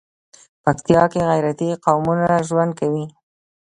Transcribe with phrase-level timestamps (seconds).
[0.63, 3.05] پکتيا کې غيرتي قومونه ژوند کوي.